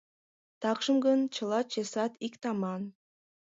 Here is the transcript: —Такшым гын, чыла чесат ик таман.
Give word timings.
—Такшым 0.61 0.97
гын, 1.05 1.19
чыла 1.35 1.59
чесат 1.71 2.13
ик 2.25 2.33
таман. 2.41 2.81